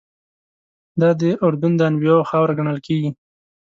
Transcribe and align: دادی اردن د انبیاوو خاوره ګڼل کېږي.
دادی 0.99 1.31
اردن 1.45 1.73
د 1.75 1.81
انبیاوو 1.89 2.27
خاوره 2.29 2.53
ګڼل 2.59 2.79
کېږي. 2.87 3.11